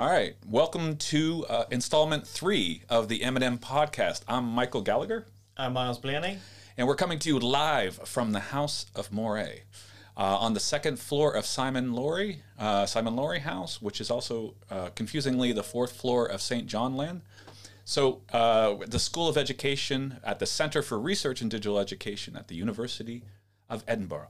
[0.00, 4.22] All right, welcome to uh, installment three of the M&M podcast.
[4.26, 5.26] I'm Michael Gallagher.
[5.58, 6.38] I'm Miles Blaney.
[6.78, 9.64] And we're coming to you live from the House of Moray.
[10.16, 14.54] Uh, on the second floor of Simon Laurie, uh, Simon Laurie House, which is also
[14.70, 16.66] uh, confusingly the fourth floor of St.
[16.66, 17.20] John Land.
[17.84, 22.48] So, uh, the School of Education at the Center for Research in Digital Education at
[22.48, 23.22] the University
[23.68, 24.28] of Edinburgh.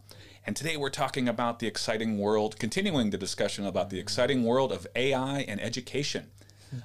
[0.50, 4.72] And today we're talking about the exciting world, continuing the discussion about the exciting world
[4.72, 6.32] of AI and education.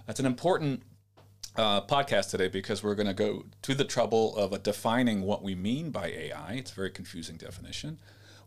[0.06, 0.84] That's an important
[1.56, 5.56] uh, podcast today because we're going to go to the trouble of defining what we
[5.56, 6.54] mean by AI.
[6.60, 7.98] It's a very confusing definition.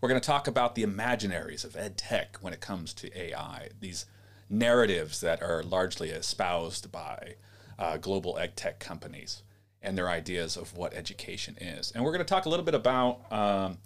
[0.01, 3.71] We're going to talk about the imaginaries of ed tech when it comes to AI,
[3.81, 4.07] these
[4.49, 7.35] narratives that are largely espoused by
[7.77, 9.43] uh, global ed tech companies
[9.83, 11.91] and their ideas of what education is.
[11.91, 13.79] And we're going to talk a little bit about um,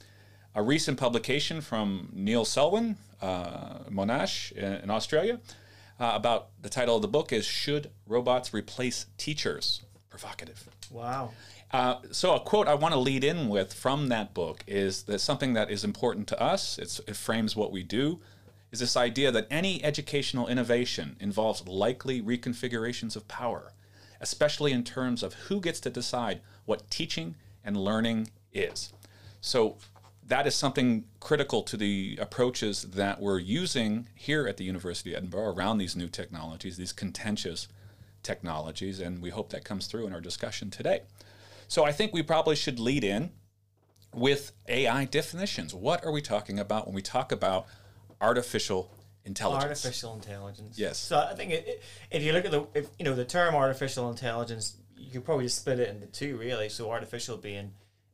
[0.55, 5.41] a recent publication from Neil Selwyn, uh, Monash in, in Australia,
[5.99, 9.83] uh, about the title of the book is Should Robots Replace Teachers?
[10.11, 10.69] Provocative.
[10.91, 11.31] Wow.
[11.71, 15.21] Uh, so a quote I want to lead in with from that book is that
[15.21, 16.79] something that is important to us.
[16.79, 18.21] it frames what we do.
[18.73, 23.73] Is this idea that any educational innovation involves likely reconfigurations of power,
[24.21, 28.93] especially in terms of who gets to decide what teaching and learning is.
[29.41, 29.77] So
[30.33, 35.19] that is something critical to the approaches that we're using here at the University of
[35.19, 37.69] Edinburgh around these new technologies, these contentious
[38.23, 41.03] technologies, and we hope that comes through in our discussion today.
[41.69, 43.31] So I think we probably should lead in
[44.15, 45.75] with AI definitions.
[45.75, 47.67] What are we talking about when we talk about
[48.19, 48.91] artificial
[49.27, 49.85] intelligence?
[49.85, 50.79] Artificial intelligence.
[50.79, 50.97] Yes.
[50.97, 53.55] So I think it, it, if you look at the if you know the term
[53.55, 56.71] artificial intelligence, you could probably just split it into two really.
[56.71, 57.73] So artificial being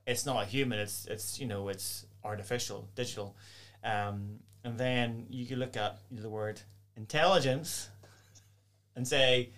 [0.08, 0.80] it's not a human.
[0.80, 3.36] It's it's you know it's artificial, digital,
[3.84, 6.60] um, and then you can look at the word
[6.96, 7.88] intelligence
[8.96, 9.50] and say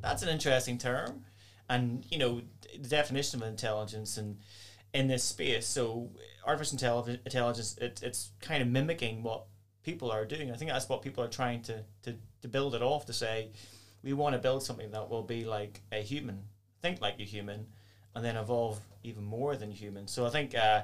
[0.00, 1.24] that's an interesting term,
[1.68, 4.38] and you know the definition of intelligence and
[4.92, 5.66] in this space.
[5.66, 6.10] So
[6.46, 9.44] artificial intelligence, it, it's kind of mimicking what
[9.82, 10.50] people are doing.
[10.50, 13.50] I think that's what people are trying to, to, to build it off to say,
[14.02, 16.44] we want to build something that will be like a human,
[16.80, 17.66] think like a human,
[18.14, 20.08] and then evolve even more than human.
[20.08, 20.82] So I think, uh,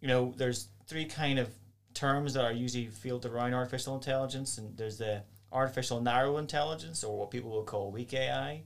[0.00, 1.48] you know, there's three kind of
[1.94, 5.22] terms that are usually fielded around artificial intelligence, and there's the
[5.52, 8.62] artificial narrow intelligence, or what people will call weak AI.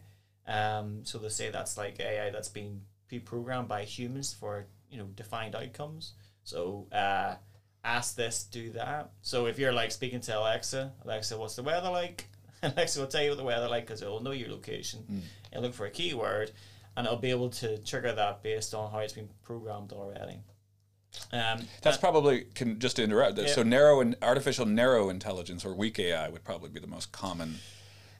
[0.47, 5.07] Um, so they say that's like AI that's been pre-programmed by humans for you know
[5.15, 6.15] defined outcomes.
[6.45, 7.37] So uh,
[7.85, 9.11] ask this, do that.
[9.23, 12.27] So if you're like speaking to Alexa, Alexa, what's the weather like?
[12.63, 15.21] Alexa will tell you what the weather like because it will know your location mm.
[15.53, 16.53] and look for a keyword
[16.97, 20.39] and it'll be able to trigger that based on how it's been programmed already.
[21.33, 23.39] Um, That's probably can just to interrupt.
[23.39, 23.47] Yeah.
[23.47, 27.57] So narrow and artificial narrow intelligence or weak AI would probably be the most common.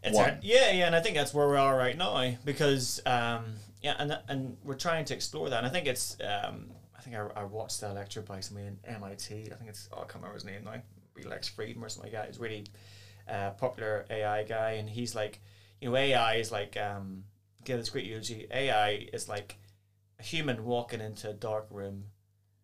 [0.03, 0.39] It's one.
[0.43, 4.19] yeah, yeah, and I think that's where we are right now because um, yeah, and
[4.29, 5.59] and we're trying to explore that.
[5.59, 8.79] And I think it's um, I think I, I watched that lecture by somebody in
[8.85, 9.49] MIT.
[9.53, 10.83] I think it's oh, I can't remember his name now.
[11.25, 12.29] Lex Fridman or something like that.
[12.29, 12.65] He's really
[13.29, 15.41] uh, popular AI guy, and he's like,
[15.81, 17.25] you know, AI is like um,
[17.65, 18.47] give this great eulogy.
[18.51, 19.59] AI is like
[20.19, 22.05] a human walking into a dark room,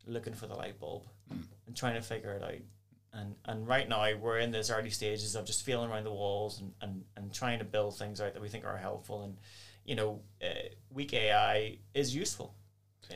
[0.08, 1.42] looking for the light bulb mm.
[1.66, 2.62] and trying to figure it out.
[3.12, 6.60] And and right now we're in those early stages of just feeling around the walls
[6.60, 9.22] and, and, and trying to build things out that we think are helpful.
[9.22, 9.36] And
[9.84, 12.54] you know, uh, weak AI is useful,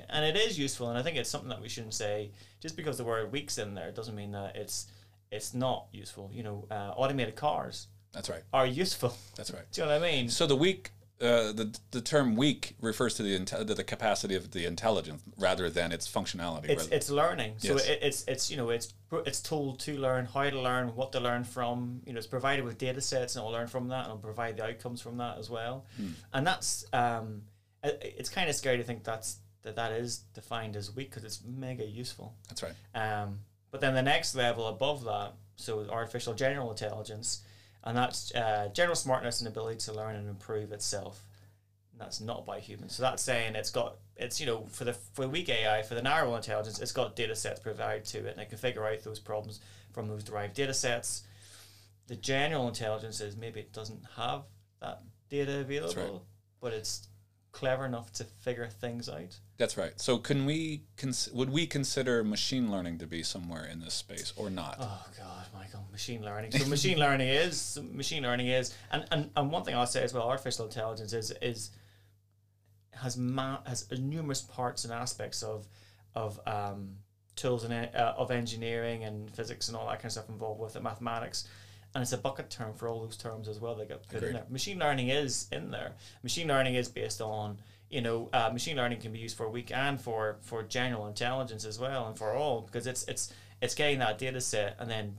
[0.09, 0.89] and it is useful.
[0.89, 3.75] And I think it's something that we shouldn't say just because the word weak's in
[3.75, 4.87] there doesn't mean that it's
[5.31, 6.31] it's not useful.
[6.33, 7.89] You know, uh, automated cars.
[8.13, 8.43] That's right.
[8.53, 9.15] Are useful.
[9.37, 9.65] That's right.
[9.73, 10.29] Do you know what I mean?
[10.29, 10.91] So the weak
[11.23, 15.71] uh, the the term weak refers to the inte- the capacity of the intelligence rather
[15.71, 16.69] than its functionality.
[16.69, 17.55] It's it's learning.
[17.59, 17.89] So yes.
[17.89, 18.93] it, it's it's you know it's
[19.25, 22.03] it's told to learn how to learn, what to learn from.
[22.07, 24.57] You know, it's provided with data sets, and it'll learn from that, and it'll provide
[24.57, 25.87] the outcomes from that as well.
[25.97, 26.09] Hmm.
[26.33, 27.43] And that's um,
[27.85, 31.25] it, it's kind of scary to think that's that that is defined as weak because
[31.25, 32.35] it's mega useful.
[32.49, 32.75] That's right.
[32.95, 33.41] Um,
[33.71, 37.43] but then the next level above that, so artificial general intelligence
[37.85, 41.25] and that's uh, general smartness and ability to learn and improve itself.
[41.93, 42.95] And that's not by humans.
[42.95, 46.03] So that's saying it's got it's you know for the for weak AI for the
[46.03, 49.19] narrow intelligence, it's got data sets provided to it, and it can figure out those
[49.19, 49.61] problems
[49.93, 51.25] from those derived data sets.
[52.07, 54.43] The general intelligence is maybe it doesn't have
[54.81, 56.21] that data available, right.
[56.61, 57.09] but it's
[57.53, 59.39] clever enough to figure things out.
[59.59, 59.99] That's right.
[60.01, 64.33] So, can we cons- would we consider machine learning to be somewhere in this space
[64.37, 64.77] or not?
[64.81, 66.53] Oh God, Michael, machine learning.
[66.53, 70.13] So, machine learning is machine learning is, and, and and one thing I'll say as
[70.13, 71.71] well, artificial intelligence is is
[72.93, 75.69] has ma- has numerous parts and aspects of
[76.15, 76.97] of um,
[77.37, 80.75] tools and uh, of engineering and physics and all that kind of stuff involved with
[80.75, 81.47] it, mathematics.
[81.95, 84.29] And it's a bucket term for all those terms as well that get put Agreed.
[84.29, 84.47] in there.
[84.49, 85.93] Machine learning is in there.
[86.23, 87.59] Machine learning is based on
[87.91, 91.65] you know uh, machine learning can be used for weak and for for general intelligence
[91.65, 95.19] as well and for all because it's it's it's getting that data set and then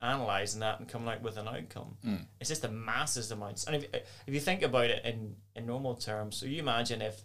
[0.00, 1.96] analyzing that and coming out with an outcome.
[2.40, 3.64] It's just a massive amounts.
[3.64, 3.86] And if,
[4.26, 7.20] if you think about it in, in normal terms, so you imagine if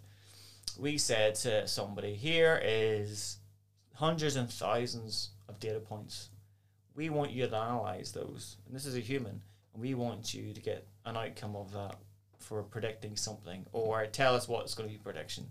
[0.78, 3.38] we said to somebody, here is
[3.94, 6.30] hundreds and thousands of data points.
[6.94, 8.56] We want you to analyze those.
[8.66, 9.42] And this is a human.
[9.72, 11.96] And we want you to get an outcome of that
[12.38, 15.46] for predicting something or tell us what's going to be prediction.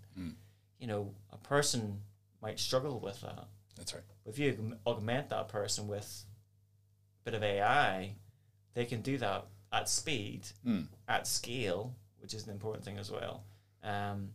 [0.79, 1.99] You know, a person
[2.41, 3.45] might struggle with that.
[3.75, 4.03] That's right.
[4.25, 6.25] If you augment that person with
[7.21, 8.15] a bit of AI,
[8.73, 10.87] they can do that at speed, Mm.
[11.07, 13.43] at scale, which is an important thing as well.
[13.83, 14.29] Um,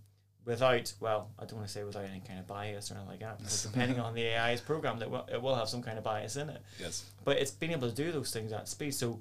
[0.49, 3.21] without, well, I don't want to say without any kind of bias or anything like
[3.21, 6.05] that, because depending on the AI's program, that will, it will have some kind of
[6.05, 6.63] bias in it.
[6.81, 7.05] Yes.
[7.23, 8.95] But it's being able to do those things at speed.
[8.95, 9.21] So,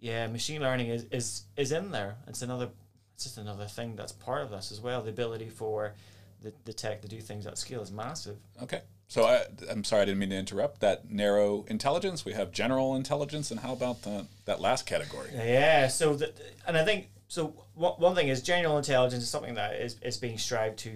[0.00, 2.16] yeah, machine learning is, is, is in there.
[2.26, 2.68] It's another,
[3.14, 5.02] it's just another thing that's part of this as well.
[5.02, 5.94] The ability for
[6.42, 8.36] the, the tech to do things at scale is massive.
[8.60, 8.82] Okay.
[9.06, 10.80] So I, I'm sorry, I didn't mean to interrupt.
[10.80, 12.24] That narrow intelligence.
[12.24, 15.30] We have general intelligence, and how about the, that last category?
[15.32, 15.86] Yeah.
[15.86, 16.32] So, the,
[16.66, 17.54] and I think so.
[17.74, 20.90] One one thing is general intelligence is something that is, is being strived to,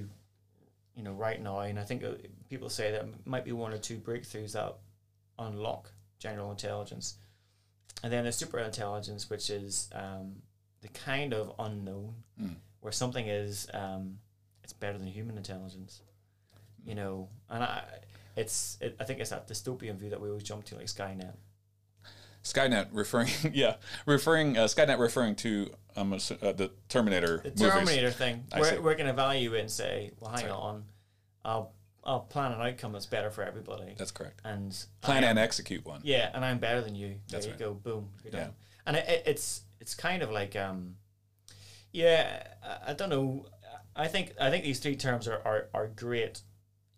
[0.94, 2.12] you know, right now, and I think uh,
[2.48, 4.76] people say that might be one or two breakthroughs that
[5.38, 7.16] unlock general intelligence,
[8.02, 10.36] and then there's super intelligence, which is um,
[10.82, 12.54] the kind of unknown Mm.
[12.80, 14.18] where something is um,
[14.64, 16.00] it's better than human intelligence,
[16.86, 17.82] you know, and I.
[18.36, 18.78] It's.
[18.80, 21.34] It, I think it's that dystopian view that we always jump to, like Skynet.
[22.44, 23.76] Skynet referring, yeah,
[24.06, 27.38] referring uh, Skynet referring to um, uh, the Terminator.
[27.38, 27.60] the movies.
[27.60, 28.44] Terminator thing.
[28.52, 28.60] I.
[28.60, 30.52] We're, we're going to evaluate and say, well, hang right.
[30.52, 30.84] on,
[31.44, 31.72] I'll
[32.04, 33.94] I'll plan an outcome that's better for everybody.
[33.96, 34.40] That's correct.
[34.44, 36.00] and Plan am- and execute one.
[36.02, 37.16] yeah, and I'm better than you.
[37.28, 37.60] That's there right.
[37.60, 37.74] you go.
[37.74, 38.08] Boom.
[38.24, 38.48] You're Yeah.
[38.86, 40.96] And it, it, it's it's kind of like um,
[41.92, 42.42] yeah.
[42.64, 43.46] I, I don't know.
[43.94, 46.40] I think I think these three terms are, are, are great.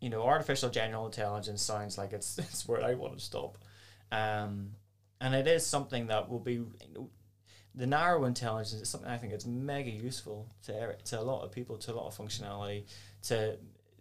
[0.00, 3.58] You know, artificial general intelligence sounds like it's it's where I want to stop.
[4.12, 4.72] Um,
[5.22, 6.60] and it is something that will be.
[7.74, 11.52] The narrow intelligence is something I think it's mega useful to to a lot of
[11.52, 12.84] people, to a lot of functionality,
[13.28, 13.56] to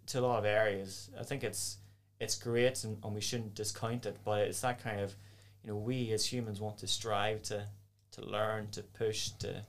[0.08, 1.10] to a lot of areas.
[1.18, 1.78] I think it's
[2.20, 5.14] it's great and, and we shouldn't discount it, but it's that kind of
[5.62, 7.66] you know we as humans want to strive to
[8.10, 9.62] to learn, to push, to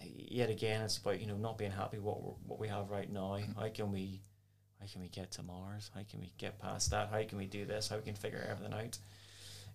[0.00, 3.38] yet again it's about you know not being happy what what we have right now.
[3.58, 4.22] How can we
[4.80, 5.90] how can we get to Mars?
[5.94, 7.08] How can we get past that?
[7.10, 7.88] How can we do this?
[7.88, 8.98] How we can figure everything out?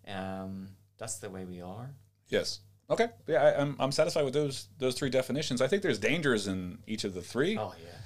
[0.08, 0.70] Um,
[1.02, 1.90] that's the way we are.
[2.30, 2.60] Yes.
[2.88, 3.08] Okay.
[3.26, 5.60] Yeah, I, I'm, I'm satisfied with those those three definitions.
[5.60, 7.58] I think there's dangers in each of the three.
[7.58, 7.98] Oh yeah.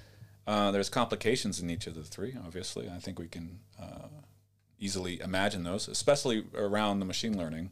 [0.47, 2.37] Uh, there's complications in each of the three.
[2.45, 4.07] Obviously, I think we can uh,
[4.79, 7.71] easily imagine those, especially around the machine learning,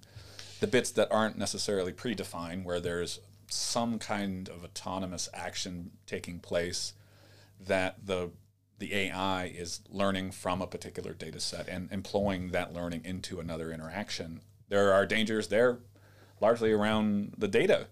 [0.59, 6.93] the bits that aren't necessarily predefined, where there's some kind of autonomous action taking place
[7.65, 8.31] that the
[8.79, 13.71] the AI is learning from a particular data set and employing that learning into another
[13.71, 14.41] interaction.
[14.73, 15.77] There are dangers there,
[16.41, 17.85] largely around the data,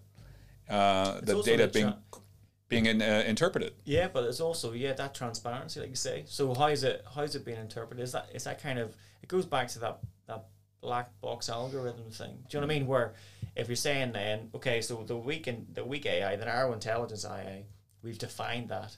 [0.68, 2.20] uh, the data being tra-
[2.66, 3.74] being in, uh, interpreted.
[3.84, 6.24] Yeah, but it's also yeah that transparency, like you say.
[6.26, 8.02] So how is it how is it being interpreted?
[8.02, 10.46] Is that is that kind of it goes back to that that
[10.80, 12.38] black box algorithm thing.
[12.48, 12.88] Do you know what I mean?
[12.88, 13.14] Where
[13.54, 17.24] if you're saying then okay, so the weak in, the weak AI, the narrow intelligence
[17.24, 17.62] AI,
[18.02, 18.96] we've defined that.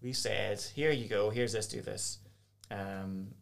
[0.00, 2.18] We said here you go, here's this, do this.
[2.70, 3.34] Um,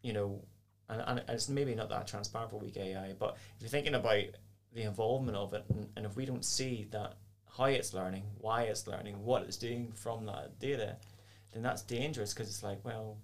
[0.00, 0.40] you know,
[0.88, 4.24] and, and it's maybe not that transparent for weak AI, but if you're thinking about
[4.72, 7.14] the involvement of it, and, and if we don't see that
[7.56, 10.96] how it's learning, why it's learning, what it's doing from that data,
[11.52, 13.16] then that's dangerous because it's like, well,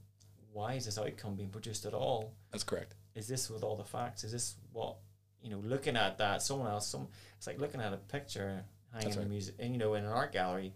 [0.53, 2.33] why is this outcome being produced at all?
[2.51, 2.95] That's correct.
[3.15, 4.25] Is this with all the facts?
[4.25, 4.97] Is this what
[5.43, 5.59] you know?
[5.59, 9.23] Looking at that, someone else, some it's like looking at a picture hanging That's in
[9.23, 9.31] a right.
[9.31, 10.73] music, and you know, in an art gallery,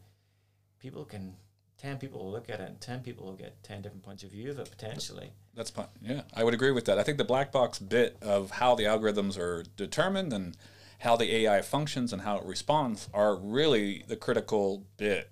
[0.78, 1.34] people can.
[1.78, 4.30] Ten people will look at it, and ten people will get ten different points of
[4.30, 5.30] view of it potentially.
[5.54, 5.86] That's fine.
[6.02, 6.98] Yeah, I would agree with that.
[6.98, 10.56] I think the black box bit of how the algorithms are determined and
[11.00, 15.30] how the AI functions and how it responds are really the critical bit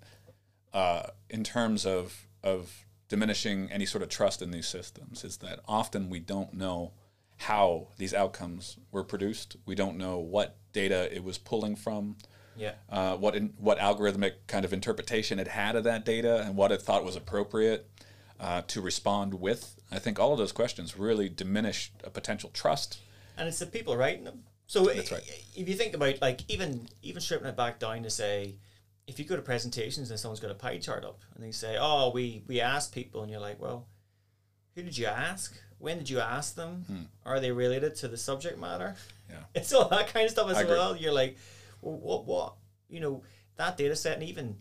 [0.72, 5.24] uh, in terms of of diminishing any sort of trust in these systems.
[5.24, 6.92] Is that often we don't know
[7.38, 9.56] how these outcomes were produced.
[9.66, 12.16] We don't know what data it was pulling from.
[12.58, 16.56] Yeah, uh, what in, what algorithmic kind of interpretation it had of that data and
[16.56, 17.88] what it thought was appropriate
[18.40, 19.80] uh, to respond with.
[19.90, 22.98] I think all of those questions really diminish a potential trust.
[23.36, 24.44] and it's the people writing them.
[24.66, 24.96] So right.
[25.54, 28.54] if you think about like even even stripping it back down to say,
[29.06, 31.76] if you go to presentations and someone's got a pie chart up and they say,
[31.78, 33.86] "Oh, we we asked people," and you're like, "Well,
[34.74, 35.56] who did you ask?
[35.78, 37.08] when did you ask them?
[37.24, 38.94] Are they related to the subject matter?
[39.28, 39.36] Yeah.
[39.54, 40.74] It's all that kind of stuff as I agree.
[40.74, 40.96] well.
[40.96, 41.36] You're like,
[41.86, 42.54] well, what, what,
[42.88, 43.22] you know,
[43.56, 44.56] that data set, and even,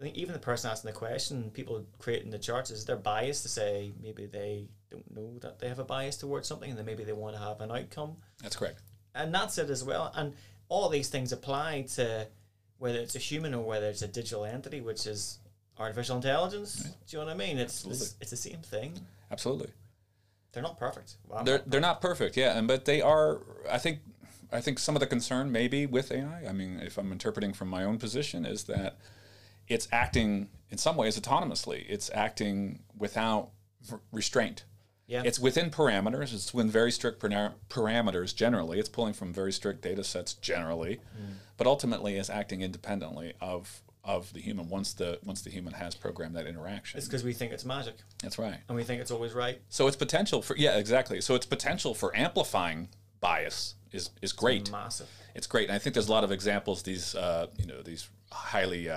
[0.00, 3.42] I think even the person asking the question, people creating the charts, is their bias
[3.42, 6.86] to say maybe they don't know that they have a bias towards something, and then
[6.86, 8.80] maybe they want to have an outcome, That's correct.
[9.14, 10.12] and that's it as well.
[10.14, 10.34] And
[10.68, 12.28] all these things apply to
[12.78, 15.38] whether it's a human or whether it's a digital entity, which is
[15.78, 16.82] artificial intelligence.
[16.82, 17.58] Do you know what I mean?
[17.58, 18.94] It's it's, it's the same thing.
[19.30, 19.70] Absolutely.
[20.52, 21.16] They're not perfect.
[21.28, 23.40] Well, They're not- they're not perfect, yeah, and but they are.
[23.70, 24.00] I think
[24.52, 26.46] I think some of the concern maybe with AI.
[26.48, 28.98] I mean, if I'm interpreting from my own position, is that
[29.68, 31.84] it's acting in some ways autonomously.
[31.88, 33.50] It's acting without
[34.12, 34.64] restraint.
[35.06, 35.22] yeah.
[35.24, 36.34] It's within parameters.
[36.34, 38.78] It's within very strict para- parameters generally.
[38.78, 41.34] It's pulling from very strict data sets generally, mm.
[41.56, 45.94] but ultimately is acting independently of of the human once the once the human has
[45.94, 46.98] programmed that interaction.
[46.98, 48.58] It's because we think it's magic That's right.
[48.68, 49.60] and we think it's always right.
[49.68, 51.20] So its potential for yeah exactly.
[51.20, 52.88] So its potential for amplifying
[53.20, 54.70] bias is is great.
[54.70, 55.08] Massive.
[55.34, 56.82] It's great, and I think there's a lot of examples.
[56.82, 58.94] These uh, you know these highly uh,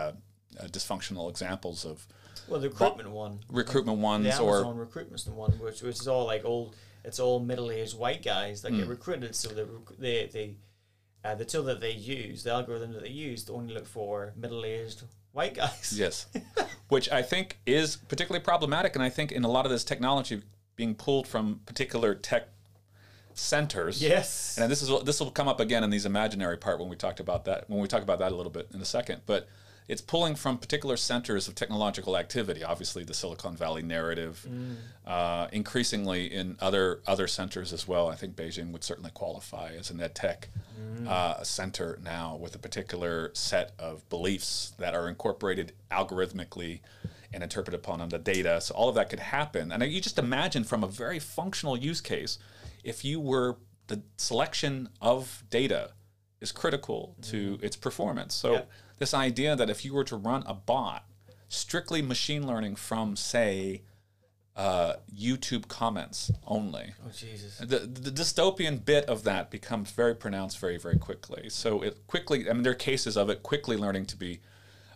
[0.60, 2.06] uh, dysfunctional examples of
[2.48, 6.08] Well, the recruitment one, recruitment the ones or Amazon recruitment's the one, which which is
[6.08, 6.76] all like old.
[7.06, 8.78] It's all middle-aged white guys that Hmm.
[8.80, 9.36] get recruited.
[9.36, 9.68] So the
[10.00, 10.56] they they
[11.26, 14.34] uh, the tool that they use, the algorithm that they use, to only look for
[14.36, 15.04] middle-aged
[15.34, 15.94] white guys.
[15.98, 16.28] Yes,
[16.90, 20.42] which I think is particularly problematic, and I think in a lot of this technology
[20.76, 22.48] being pulled from particular tech
[23.36, 24.02] centers.
[24.02, 24.58] Yes.
[24.60, 27.20] And this is this will come up again in these imaginary part when we talked
[27.20, 29.22] about that when we talk about that a little bit in a second.
[29.26, 29.48] But
[29.88, 32.64] it's pulling from particular centers of technological activity.
[32.64, 34.48] Obviously, the Silicon Valley narrative,
[35.06, 38.08] uh, increasingly in other other centers as well.
[38.08, 40.50] I think Beijing would certainly qualify as an ed tech
[41.08, 46.80] uh, center now with a particular set of beliefs that are incorporated algorithmically
[47.34, 48.62] and interpreted upon on the data.
[48.62, 49.72] So all of that could happen.
[49.72, 52.38] And you just imagine from a very functional use case,
[52.84, 55.92] if you were the selection of data
[56.42, 58.34] is critical to its performance.
[58.34, 58.72] So Yep.
[58.98, 61.06] this idea that if you were to run a bot
[61.50, 63.84] strictly machine learning from say
[64.56, 67.58] uh, YouTube comments only, Oh Jesus.
[67.58, 72.48] the, the dystopian bit of that becomes very pronounced very very quickly so it quickly
[72.48, 74.42] i mean there are cases of it quickly learning to be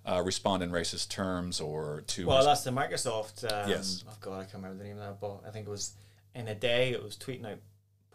[0.06, 3.44] uh, respond in racist terms or to Well, that's the Microsoft.
[3.52, 4.04] Um, Yes.
[4.08, 5.94] Oh God, I can't remember the name of that, but I think it was
[6.36, 7.58] in a day it was tweeting out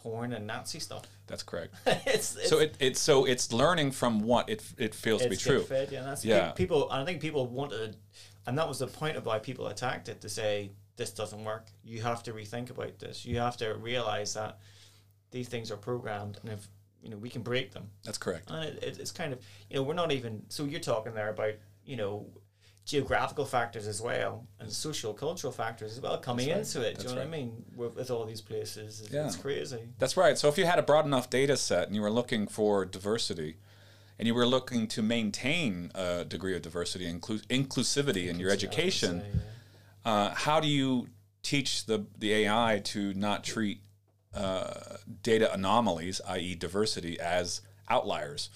[0.02, 1.04] porn and Nazi stuff.
[1.26, 5.22] that's correct it's, it's so it, it's so it's learning from what it, it feels
[5.22, 6.50] to be true fed, yeah, that's Yeah.
[6.50, 6.90] pe- people.
[6.90, 7.96] And I think people wanted,
[8.46, 11.68] and that was the point of why people attacked it to say this doesn't work.
[11.84, 13.24] You have to rethink about this.
[13.24, 14.58] You have to realize that
[15.30, 16.68] these things are programmed, and if
[17.02, 17.88] you know we can break them.
[18.04, 19.38] that's correct And it, it, it's kind of
[19.70, 21.54] you know we're not even so you're talking there about
[21.84, 22.26] you know
[22.84, 26.98] geographical factors as well and social cultural factors as well coming That's into it.
[26.98, 27.28] Do you know right.
[27.28, 27.64] what I mean?
[27.76, 29.26] With, with all these places, it's, Yeah.
[29.26, 29.88] it's crazy.
[29.98, 30.36] That's right.
[30.36, 33.56] So if you had a broad enough data set and you were looking for diversity,
[34.18, 38.50] and you were looking to maintain a degree of diversity and inclu- inclusivity in your
[38.50, 39.26] That's what I was education, say,
[40.04, 40.12] yeah.
[40.12, 41.08] uh, how do you
[41.42, 43.80] teach the the AI to not treat
[44.34, 44.74] uh,
[45.22, 48.48] data anomalies, i.e., diversity, as outliers,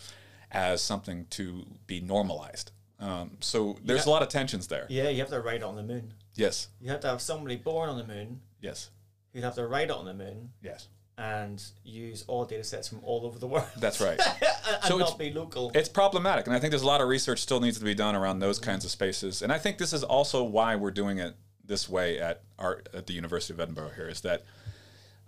[0.53, 2.71] as something to be normalized?
[2.99, 4.87] Um, so there's a lot of tensions there.
[4.89, 6.15] Yeah, you have to write it on the moon.
[6.35, 6.69] Yes.
[6.81, 8.91] You have to have somebody born on the moon Yes.
[9.33, 10.89] who'd have to write it on the moon Yes.
[11.19, 13.67] and use all data sets from all over the world.
[13.79, 14.19] That's right.
[14.67, 15.71] and So not be local.
[15.75, 18.15] It's problematic, and I think there's a lot of research still needs to be done
[18.15, 19.43] around those kinds of spaces.
[19.43, 21.35] And I think this is also why we're doing it
[21.65, 23.91] this way at our at the University of Edinburgh.
[23.97, 24.45] Here is that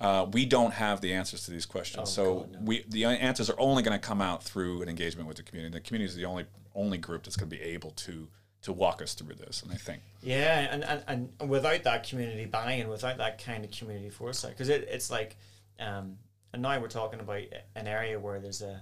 [0.01, 2.11] uh, we don't have the answers to these questions.
[2.11, 2.59] so Oh, God, no.
[2.63, 5.73] we the answers are only going to come out through an engagement with the community.
[5.73, 8.29] The community is the only only group that's going to be able to
[8.63, 9.63] to walk us through this.
[9.63, 13.71] And I think Yeah, and, and, and without that community buy-in, without that kind of
[13.71, 15.37] community foresight, because it, it's like,
[15.79, 16.19] um,
[16.53, 17.43] and now we're talking about
[17.77, 18.81] an area where there's a,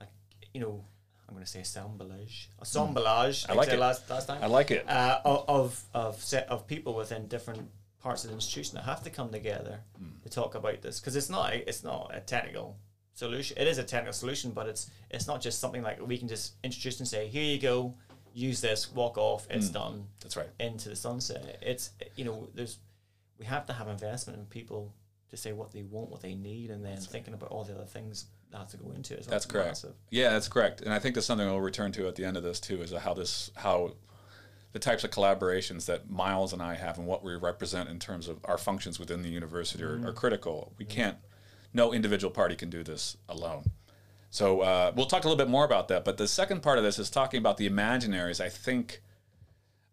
[0.00, 0.06] a
[0.54, 0.84] you know,
[1.28, 3.46] I'm going to say assemblage, assemblage.
[3.48, 3.78] I like it.
[3.78, 4.42] Last, last time.
[4.42, 4.88] I like it.
[4.88, 7.70] uh, of of set of people within different
[8.02, 9.80] parts of the institution that have to come together
[10.30, 12.76] to talk about this because it's not a- it's not a technical
[13.14, 13.56] solution.
[13.58, 16.54] It is a technical solution, but it's it's not just something like we can just
[16.64, 17.94] introduce and say, here you go,
[18.32, 19.74] use this, walk off, it's mm.
[19.74, 20.48] done That's right.
[20.58, 21.58] into the sunset.
[21.62, 22.78] It's you know there's
[23.38, 24.92] we have to have investment in people
[25.30, 27.84] to say what they want, what they need, and then thinking about all the other
[27.84, 29.20] things that have to go into it.
[29.20, 29.30] as well.
[29.30, 29.68] That's It's correct.
[29.68, 29.94] massive.
[30.10, 30.80] Yeah, that's correct.
[30.80, 32.92] And I think that's something we'll return to at the end of this too, is
[32.92, 33.92] how this how
[34.72, 38.28] the types of collaborations that Miles and I have and what we represent in terms
[38.28, 40.72] of our functions within the university are, are critical.
[40.78, 41.16] We can't
[41.72, 43.64] no individual party can do this alone.
[44.30, 46.04] So uh, we'll talk a little bit more about that.
[46.04, 48.40] But the second part of this is talking about the imaginaries.
[48.40, 49.02] I think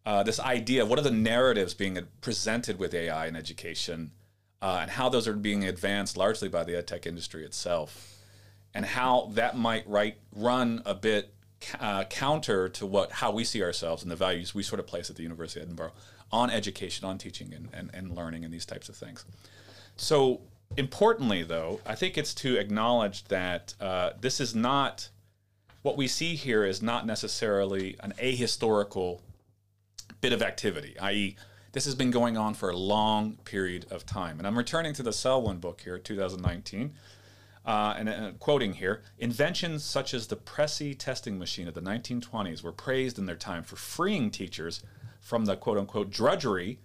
[0.06, 4.12] uh, this idea, what are the narratives being presented with AI in education
[4.62, 8.16] uh, and how those are being advanced largely by the ed tech industry itself,
[8.74, 11.34] and how that might right run a bit
[11.80, 15.10] uh, counter to what how we see ourselves and the values we sort of place
[15.10, 15.94] at the University of Edinburgh
[16.32, 19.26] on education, on teaching, and, and, and learning, and these types of things.
[19.96, 20.42] So
[20.76, 25.10] importantly, though, I think it's to acknowledge that uh, this is not
[25.84, 29.22] what we see here is not necessarily an ahistorical
[30.20, 31.38] bit of activity, i.e.,
[31.72, 34.40] this has been going on for a long period of time.
[34.40, 36.94] And I'm returning to the Selwyn book here, 2019,
[37.68, 42.64] uh, and, and quoting here inventions such as the Pressey testing machine of the 1920s
[42.64, 44.82] were praised in their time for freeing teachers
[45.20, 46.80] from the quote unquote drudgery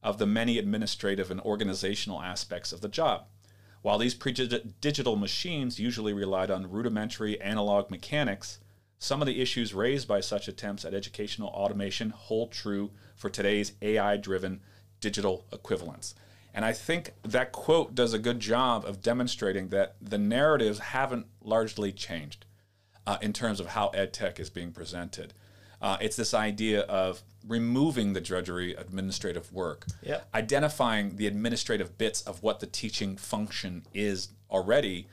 [0.00, 3.26] of the many administrative and organizational aspects of the job.
[3.82, 8.60] While these pre digital machines usually relied on rudimentary analog mechanics,
[9.00, 13.72] some of the issues raised by such attempts at educational automation hold true for today's
[13.82, 14.60] AI driven
[15.00, 16.14] digital equivalents.
[16.54, 21.26] And I think that quote does a good job of demonstrating that the narratives haven't
[21.42, 22.46] largely changed
[23.06, 25.34] uh, in terms of how ed tech is being presented.
[25.80, 30.28] Uh, it's this idea of removing the drudgery administrative work, Yep.
[30.34, 35.06] identifying the administrative bits of what the teaching function is already,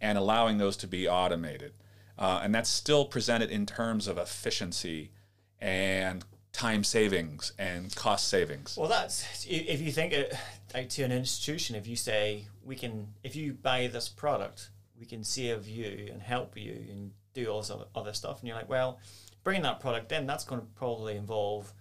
[0.00, 1.72] and allowing those to be automated.
[2.18, 5.10] Uh, and that's still presented in terms of efficiency
[5.58, 8.76] and time savings and cost savings.
[8.76, 10.34] Well, that's if you think it
[10.74, 11.76] like to an institution.
[11.76, 16.22] If you say we can, if you buy this product, we can save you and
[16.22, 18.98] help you and do all this other, stuff, and you're like, well,
[19.44, 21.72] bringing that product in, that's going to probably involve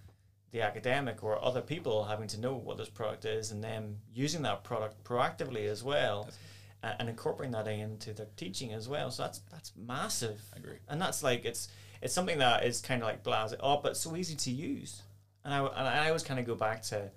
[0.51, 4.41] the academic or other people having to know what this product is and them using
[4.43, 6.29] that product proactively as well.
[6.81, 10.41] And incorporating that into their teaching as well, so that's that's massive.
[10.55, 10.77] I agree.
[10.87, 11.67] and that's like it's
[12.01, 15.01] it's something that is kind of like blase oh but so easy to use
[15.43, 17.09] and i and i always kind of go back to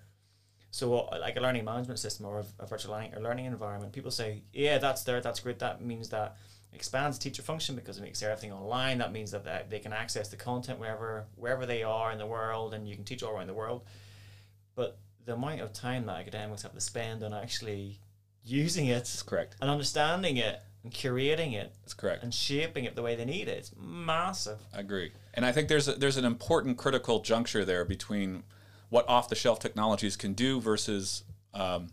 [0.70, 4.42] so like a learning management system or a, virtual learning, or learning environment people say
[4.52, 6.36] yeah that's there that's great that means that
[6.72, 10.28] expands teacher function because it makes everything online that means that they- they can access
[10.28, 13.46] the content wherever wherever they are in the world and you can teach all around
[13.46, 13.82] the world
[14.74, 18.00] but the amount of time that academics have to spend on actually
[18.42, 19.56] using it That's correct.
[19.60, 22.22] and understanding it and curating it That's correct.
[22.22, 23.58] and shaping it the way they need it.
[23.58, 24.58] It's massive.
[24.74, 28.42] I agree, and I think there's a, there's an important critical juncture there between
[28.88, 31.88] what off the shelf technologies can do versus um,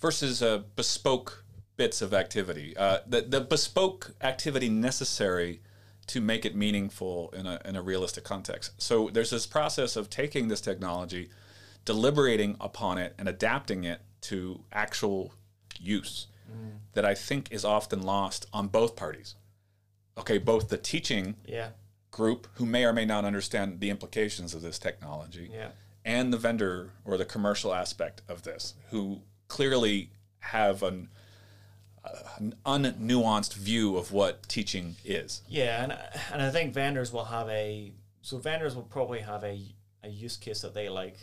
[0.00, 1.44] versus uh, bespoke
[1.76, 2.76] bits of activity.
[2.76, 5.60] Uh, the the bespoke activity necessary
[6.06, 8.72] to make it meaningful in a in a realistic context.
[8.78, 11.30] So there's this process of taking this technology,
[11.84, 15.32] deliberating upon it, and adapting it to actual
[15.78, 16.26] use
[16.92, 19.34] that I think is often lost on both parties.
[20.18, 21.70] Okay, both the teaching Yeah,
[22.10, 25.68] group who may or may not understand the implications of this technology yeah,
[26.04, 31.08] and the vendor or the commercial aspect of this who clearly have an,
[32.02, 35.42] uh, an unnuanced view of what teaching is.
[35.48, 35.92] Yeah, and
[36.32, 39.60] and I think vendors will have a so vendors will probably have a
[40.02, 41.18] a use case that they like,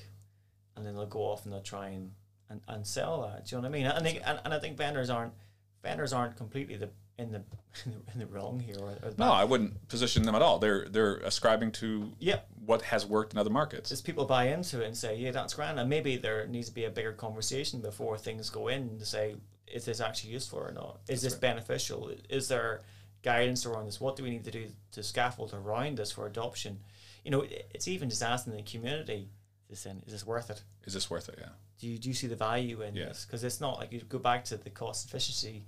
[0.75, 2.11] and then they'll go off and they'll try and
[2.53, 3.45] and, and sell that.
[3.45, 3.85] Do you know what I mean?
[3.87, 5.33] And, they, and and I think vendors aren't
[5.81, 7.41] vendors aren't completely the in the
[8.13, 8.75] in the wrong here.
[9.17, 12.47] No i wouldn't position them at all they're they're ascribing to Yep.
[12.65, 15.53] what has worked in other markets As people buy into it and say, yeah, that's
[15.53, 19.05] grand, and maybe there needs to be a bigger conversation before things go in to
[19.05, 19.35] say,
[19.67, 20.99] is this actually useful or not?
[21.07, 22.11] Is this beneficial?
[22.29, 22.81] Is there
[23.23, 23.99] guidance around this?
[24.01, 26.79] What do we need to do to scaffold around this for adoption?
[27.23, 29.29] You know, it's even just asking the community,
[29.69, 30.63] is is this worth it?
[30.85, 33.05] is this worth it yeah Do you, do you see the value in Yeah.
[33.05, 33.25] this?
[33.25, 35.63] Because it's not like you go back to the cost efficiency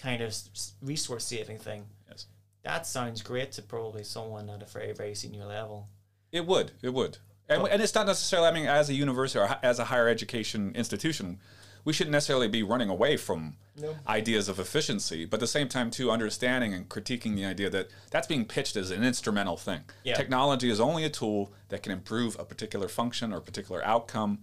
[0.00, 0.34] kind of
[0.80, 1.84] resource saving thing.
[2.08, 2.26] yes
[2.62, 5.88] That sounds great to probably someone at a very, very senior level.
[6.32, 6.72] It would.
[6.82, 7.18] It would.
[7.48, 10.72] And, and it's not necessarily, I mean, as a university or as a higher education
[10.74, 11.38] institution,
[11.84, 13.96] we shouldn't necessarily be running away from No.
[14.06, 17.88] ideas of efficiency, but at the same time, too, understanding and critiquing the idea that
[18.10, 19.80] that's being pitched as an instrumental thing.
[20.04, 20.14] Yeah.
[20.14, 24.38] Technology is only a tool that can improve a particular function or a particular outcome.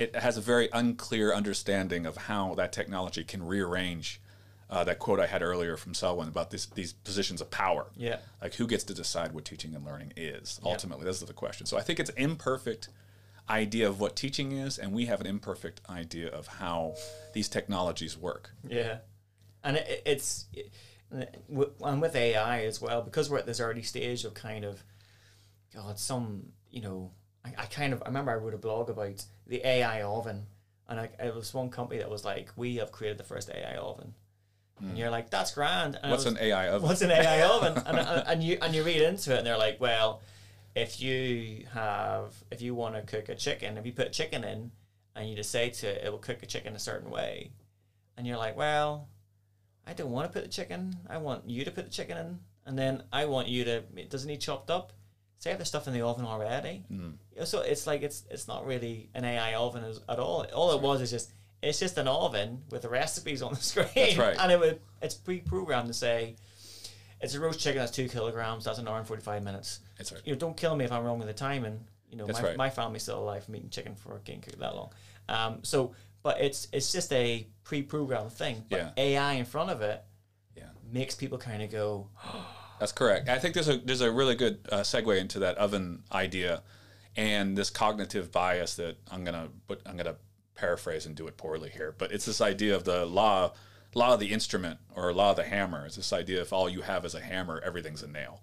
[0.00, 4.20] It has a very unclear understanding of how that technology can rearrange
[4.70, 7.86] uh, that quote I had earlier from Selwyn about this, these positions of power.
[7.96, 8.18] Yeah.
[8.40, 11.04] like who gets to decide what teaching and learning is ultimately?
[11.04, 12.88] This is the question so i think it's imperfect
[13.48, 16.94] idea of what teaching is and we have an imperfect idea of how
[17.34, 18.50] these technologies work.
[18.66, 18.98] Yeah,
[19.64, 20.46] and it, it- it's
[21.10, 24.84] and with AI as well because we're at this early stage of kind of
[25.74, 27.10] God some you know
[27.44, 30.46] I, I kind of I remember I wrote a blog about the AI oven
[30.88, 33.76] and I, it was one company that was like we have created the first AI
[33.76, 34.14] oven
[34.80, 37.82] and you're like that's grand and what's was- an ai oven what's an AI oven?
[37.86, 40.22] And, and, and you and you read into it, and they're like, well,
[40.74, 44.70] if you have if you want to cook a chicken, if you put chicken in,
[45.14, 47.50] and you just say to it, it will cook a chicken a certain way,
[48.16, 49.08] and you're like, well,
[49.86, 50.96] I don't want to put the chicken.
[51.10, 53.82] I want you to put the chicken in, and then I want you to.
[53.96, 54.94] It doesn't he chopped up?
[55.40, 56.84] Say have the stuff in the oven already.
[56.90, 57.14] Mm.
[57.44, 60.44] So it's like it's it's not really an AI oven as, at all.
[60.54, 63.88] All it was is just it's just an oven with the recipes on the screen.
[63.94, 64.36] That's right.
[64.38, 66.36] And it would it's pre-programmed to say
[67.20, 68.64] it's a roast chicken that's two kilograms.
[68.64, 69.80] That's an hour and forty five minutes.
[69.98, 70.22] That's right.
[70.24, 71.80] You know, don't kill me if I'm wrong with the timing.
[72.10, 72.56] You know, That's my, right.
[72.56, 74.90] my family's still alive from eating chicken for getting cooked that long.
[75.28, 75.92] Um, so,
[76.24, 78.64] but it's it's just a pre-programmed thing.
[78.68, 78.90] But Yeah.
[78.96, 80.02] AI in front of it
[80.56, 80.64] Yeah.
[80.92, 82.08] makes people kind of go,
[82.80, 83.28] That's correct.
[83.28, 86.62] I think there's a there's a really good uh, segue into that oven idea,
[87.16, 90.16] and this cognitive bias that I'm gonna but I'm gonna
[90.54, 93.52] paraphrase and do it poorly here, but it's this idea of the law
[93.94, 95.84] law of the instrument or law of the hammer.
[95.86, 98.40] It's this idea if all you have is a hammer, everything's a nail.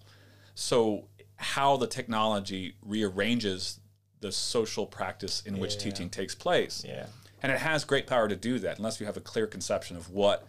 [0.56, 3.80] So how the technology rearranges
[4.20, 5.82] the social practice in which Yeah.
[5.82, 6.84] teaching takes place.
[6.84, 7.06] yeah,
[7.44, 10.10] And it has great power to do that unless you have a clear conception of
[10.10, 10.46] what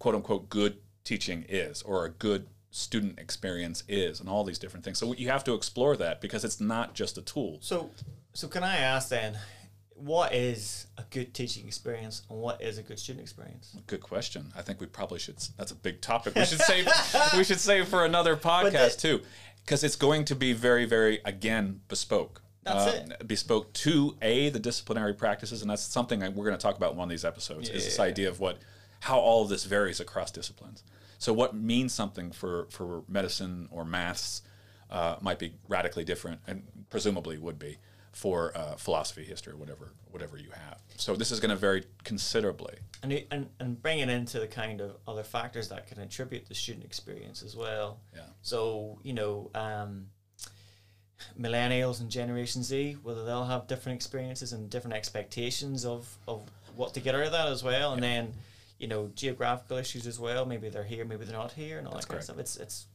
[0.00, 4.82] quote unquote good teaching is or a good student experience is and all these different
[4.84, 4.98] things.
[4.98, 7.58] So you have to explore that because it's not just a tool.
[7.60, 7.90] So,
[8.32, 9.38] so can I ask then,
[9.94, 13.76] what is a good teaching experience and what is a good student experience?
[13.86, 14.52] Good question.
[14.56, 16.34] I think we probably should that's a big topic.
[16.34, 16.88] We should save
[17.36, 19.20] we should save for another podcast too
[19.64, 22.40] because it's going to be very very again bespoke.
[22.64, 23.28] That's um, it.
[23.28, 26.92] Bespoke to a the disciplinary practices and that's something I- we're going to talk about
[26.92, 28.04] in one of these episodes is this Yeah.
[28.04, 28.58] idea of what
[29.00, 30.82] how all of this varies across disciplines.
[31.22, 34.42] So what means something for for medicine or maths
[34.90, 37.78] uh, might be radically different, and presumably would be
[38.10, 40.78] for uh, philosophy, history, whatever whatever you have.
[40.96, 42.74] So this is going to vary considerably.
[43.04, 46.46] And, you- and and bring it into the kind of other factors that can attribute
[46.48, 48.00] the student experience as well.
[48.12, 48.22] Yeah.
[48.42, 50.08] So you know, um,
[51.38, 56.42] millennials and Generation Z, whether they'll have different experiences and different expectations of of
[56.74, 58.32] what to get out of that as well, and then
[58.82, 60.44] you know geographical issues as well.
[60.44, 62.38] Maybe they're here, maybe they're not here, and all That's that kind of stuff.
[62.38, 62.86] It's it's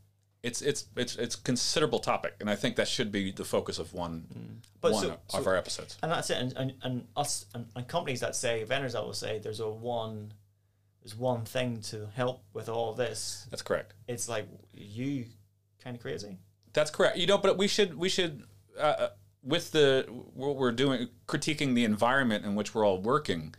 [0.43, 3.93] It's it's it's it's considerable topic, and I think that should be the focus of
[3.93, 5.97] one But one so- of so- our episodes.
[6.03, 6.37] and that's it.
[6.37, 9.69] And, and, and us and, and companies that say vendors that will say there's a
[9.69, 10.33] one
[11.01, 13.47] there's one thing to help with all this.
[13.49, 13.93] That's correct.
[14.09, 15.25] It's like you
[15.81, 16.37] kind of crazy.
[16.73, 17.17] That's correct.
[17.17, 18.43] You know, but we should we should
[18.77, 19.09] uh, uh,
[19.41, 23.55] with the what we're doing critiquing the environment in which we're all working.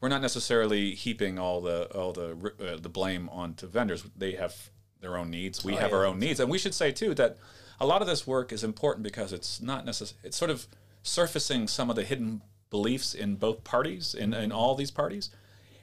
[0.00, 4.04] We're not necessarily heaping all the all the uh, the blame onto vendors.
[4.16, 5.64] They have their own needs.
[5.64, 5.96] We Oh, have yeah.
[5.96, 7.36] our own needs, and we should say too that
[7.78, 10.20] a lot of this work is important because it's not necessary.
[10.24, 10.66] It's sort of
[11.02, 15.30] surfacing some of the hidden beliefs in both parties, in, in all these parties.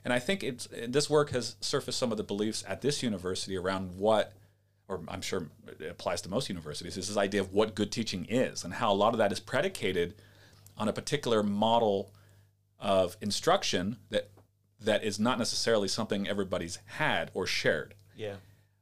[0.06, 3.58] And I think it's this work has surfaced some of the beliefs at this university
[3.58, 4.34] around what,
[4.88, 8.26] or I'm sure it applies to most universities, is this idea of what good teaching
[8.30, 10.14] is and how a lot of that is predicated
[10.78, 12.12] on a particular model
[12.80, 14.30] of instruction that
[14.80, 17.96] that is not necessarily something everybody's had or shared.
[18.16, 18.36] Yeah.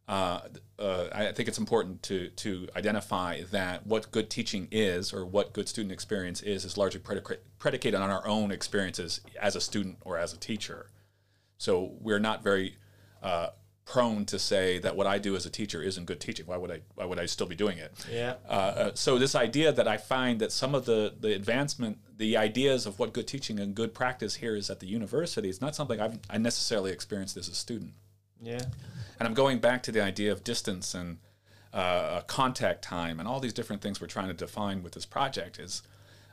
[0.07, 0.41] Uh,
[0.77, 5.53] uh, I think it's important to to identify that what good teaching is or what
[5.53, 9.97] good student experience is is largely predica- predicated on our own experiences as a student
[10.01, 10.91] or as a teacher.
[11.57, 12.75] So we're not very
[13.23, 13.49] uh,
[13.85, 16.45] prone to say that what I do as a teacher isn't good teaching.
[16.45, 16.81] Why would I?
[16.95, 17.93] Why would I still be doing it?
[18.11, 18.35] Yeah.
[18.47, 22.37] Uh, uh, so this idea that I find that some of the the advancement, the
[22.37, 25.75] ideas of what good teaching and good practice here is at the university is not
[25.75, 27.93] something I've I necessarily experienced as a student.
[28.41, 28.61] Yeah.
[29.19, 31.17] And I'm going back to the idea of distance and
[31.73, 35.59] uh, contact time and all these different things we're trying to define with this project
[35.59, 35.81] is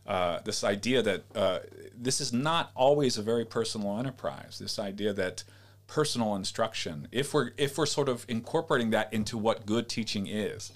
[0.07, 1.59] uh, this idea that uh,
[1.97, 4.59] this is not always a very personal enterprise.
[4.59, 5.45] This idea that
[5.87, 10.73] personal instruction, if we're if we're sort of incorporating that into what good teaching is,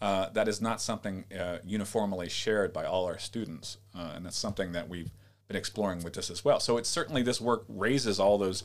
[0.00, 4.36] uh, that is not something uh, uniformly shared by all our students, uh, and that's
[4.36, 5.10] something that we've
[5.48, 6.60] been exploring with this as well.
[6.60, 8.64] So it's certainly this work raises all those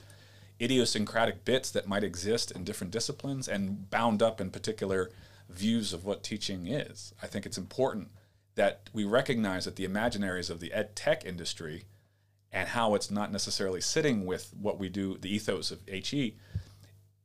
[0.62, 5.10] idiosyncratic bits that might exist in different disciplines and bound up in particular
[5.50, 7.13] views of what teaching is.
[7.22, 8.10] I think it's important
[8.56, 11.86] that we recognize that the imaginaries of the ed tech industry
[12.52, 16.38] and how it's not necessarily sitting with what we do, the ethos of HE,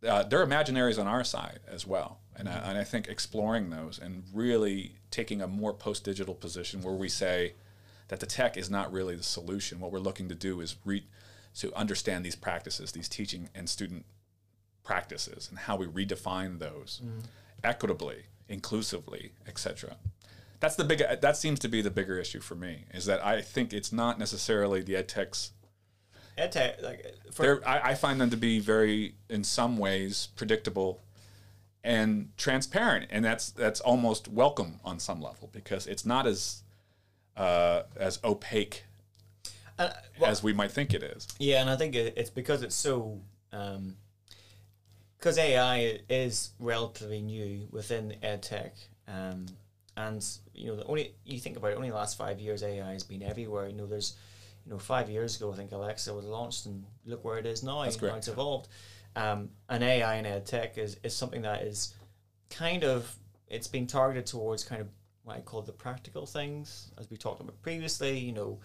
[0.07, 2.21] uh, they're imaginaries on our side as well.
[2.38, 6.83] And, I, and I think exploring those and really taking a more post digital position
[6.83, 7.55] where we say
[8.09, 9.81] that the tech is not really the solution.
[9.81, 11.07] What we're looking to do is re-
[11.57, 14.07] to understand these practices, these teaching and student
[14.85, 17.20] practices, and how we redefine those mm-hmm.
[17.64, 19.96] equitably, inclusively, etc.
[20.61, 21.03] That's the big.
[21.20, 22.85] That seems to be the bigger issue for me.
[22.94, 25.53] Is that I think it's not necessarily the ed techs
[26.38, 31.03] Ed tech, like for, I, I find them to be very, in some ways, predictable
[31.85, 36.62] and transparent, and that's that's almost welcome on some level because it's not as
[37.37, 38.85] uh, as opaque.
[39.79, 41.29] Uh, well, as we might think it is.
[41.38, 43.21] Yeah, and I think it's because it's so
[45.19, 48.73] because AI is relatively new within edtech,
[49.07, 49.47] um,
[49.97, 52.93] and you know the only you think about it, only the last five years AI
[52.93, 53.69] has been everywhere.
[53.69, 54.17] You know, there's
[54.67, 57.62] you know five years ago I think Alexa was launched, and look where it is
[57.62, 57.85] now.
[57.85, 58.69] That's how it's evolved.
[59.18, 61.94] Um, and AI and edtech is is something that is
[62.50, 63.12] kind of
[63.48, 64.88] it's been targeted towards kind of
[65.24, 68.18] what I call the practical things, as we talked about previously.
[68.18, 68.59] You know,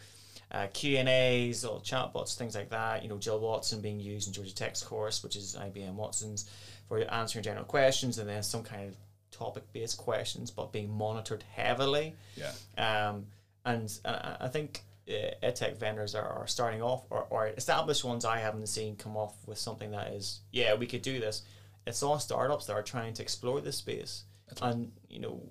[0.52, 3.02] uh, Q and A's or chatbots, things like that.
[3.02, 6.50] You know, Jill Watson being used in Georgia Tech's course, which is IBM Watson's,
[6.88, 8.96] for answering general questions, and then some kind of
[9.32, 12.16] topic-based questions, but being monitored heavily.
[12.36, 12.52] Yeah.
[12.78, 13.26] Um,
[13.66, 18.24] and uh, I think Uh, edtech vendors are, are starting off, or, or established ones
[18.24, 21.42] I haven't seen come off with something that is, yeah, we could do this.
[21.86, 24.24] It's all startups that are trying to explore this space,
[24.62, 25.42] and you know,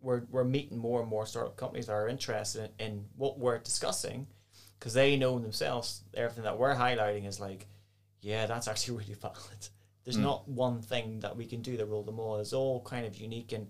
[0.00, 3.58] we're we're meeting more and more startup companies that are interested in, in what we're
[3.58, 4.26] discussing,
[4.78, 7.66] because they know themselves everything that we're highlighting is like,
[8.20, 9.68] yeah, that's actually really valid.
[10.04, 10.22] There's mm.
[10.22, 12.36] not one thing that we can do that rule them all.
[12.36, 13.68] It's all kind of unique and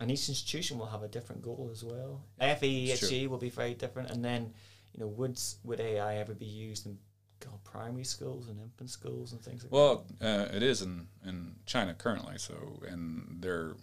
[0.00, 2.24] and each institution will have a different goal as well.
[2.40, 4.52] FEHE will be very different, and then
[4.92, 6.98] you know would would AI ever be used in
[7.42, 11.56] God, primary schools and infant schools and things like Well, uh, it is in, in
[11.66, 12.38] China currently.
[12.38, 13.74] So, and there,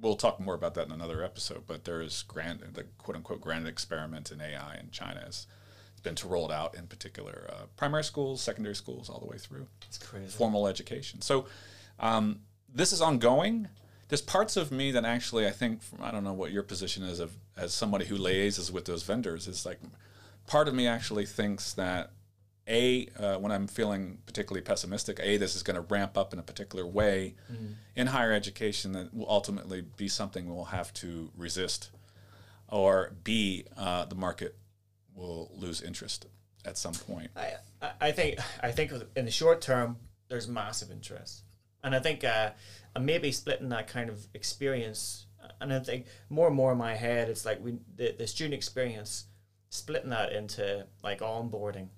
[0.00, 1.64] we'll talk more about that in another episode.
[1.66, 5.46] But there is grand, the quote unquote grand experiment in AI in China has
[6.02, 9.38] been to roll it out in particular uh, primary schools, secondary schools, all the way
[9.38, 9.66] through?
[9.86, 10.26] It's crazy.
[10.26, 11.22] formal education.
[11.22, 11.46] So,
[11.98, 12.40] um,
[12.72, 13.68] this is ongoing.
[14.12, 17.02] There's parts of me that actually I think from, I don't know what your position
[17.02, 19.78] is of as somebody who liaises with those vendors is like
[20.46, 22.10] part of me actually thinks that
[22.68, 26.38] a uh, when I'm feeling particularly pessimistic, a this is going to ramp up in
[26.38, 27.36] a particular way
[27.96, 31.88] in higher education that will ultimately be something we'll have to resist,
[32.68, 34.56] or b uh, the market
[35.14, 36.26] will lose interest
[36.66, 37.30] at some point.
[37.80, 39.96] I- I think I think in the short term
[40.28, 41.44] there's massive interest,
[41.82, 42.50] and I think uh,
[43.00, 45.26] maybe splitting that kind of experience,
[45.60, 48.54] and I think more and more in my head it's like we the, the student
[48.54, 49.24] experience,
[49.70, 51.88] splitting that into like onboarding,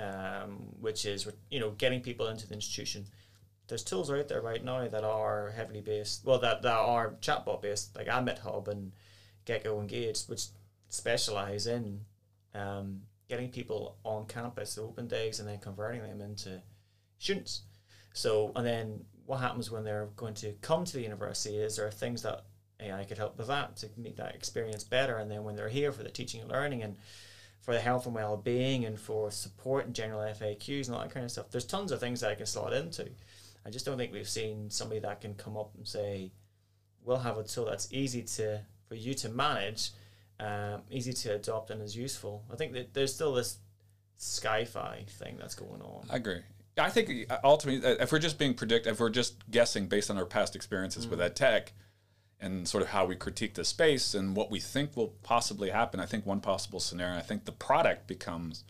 [0.00, 3.06] um, which is you know getting people into the institution.
[3.66, 7.62] There's tools out there right now that are heavily based, well that, that are chatbot
[7.62, 8.92] based, like AdmitHub and
[9.46, 10.48] Gecko Engaged, which
[10.90, 12.00] specialize in
[12.54, 16.62] um, getting people on campus open days and then converting them into
[17.18, 17.62] students.
[18.12, 21.86] So, and then what happens when they're going to come to the university is there
[21.86, 22.44] are things that
[22.80, 25.16] AI could help with that to make that experience better.
[25.16, 26.96] And then when they're here for the teaching and learning and
[27.60, 31.10] for the health and well being and for support and general FAQs and all that
[31.10, 33.08] kind of stuff, there's tons of things that I can slot into.
[33.66, 36.32] I just don't think we've seen somebody that can come up and say,
[37.02, 39.90] we'll have a tool that's easy to for you to manage,
[40.38, 42.44] um, easy to adopt, and is useful.
[42.52, 43.58] I think that there's still this
[44.16, 46.06] sci-fi thing that's going on.
[46.10, 46.40] I agree.
[46.76, 50.10] I think uh, ultimately, uh, if we're just being predict, if we're just guessing based
[50.10, 51.72] on our past experiences with ed tech,
[52.40, 55.98] and sort of how we critique the space and what we think will possibly happen,
[55.98, 58.64] I think one possible scenario, I think the product becomes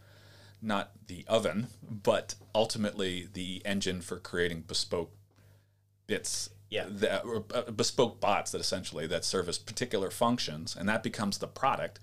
[0.63, 5.13] not the oven, but ultimately the engine for creating bespoke
[6.07, 6.51] bits.
[6.71, 6.87] Yeah.
[6.89, 12.01] That, uh, bespoke bots that essentially that service particular functions, and that becomes the product,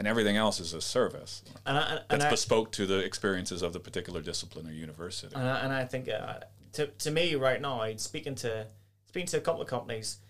[0.00, 3.60] and everything else is a service And I, and, that's I, bespoke to the experiences
[3.60, 5.36] of the particular discipline or university.
[5.36, 6.38] and I, and I think uh,
[6.72, 8.66] to, to me right now, I'd speaking to
[9.04, 10.20] speaking to a couple of companies,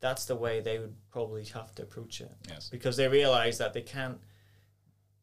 [0.00, 2.30] that's the way they would probably have to approach it.
[2.46, 2.68] Yes.
[2.68, 4.18] Because they realize that they can't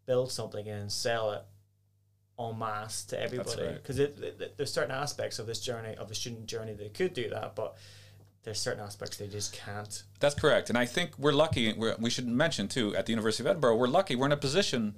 [0.07, 1.43] build something and sell it
[2.39, 3.73] en masse to everybody.
[3.73, 7.13] Because it, it, there's certain aspects of this journey of the student journey they could
[7.13, 7.75] do that, but
[8.43, 10.03] there's certain aspects they just can't.
[10.19, 11.73] That's correct, and I think we're lucky.
[11.73, 14.15] We're, we should mention too at the University of Edinburgh, we're lucky.
[14.15, 14.95] We're in a position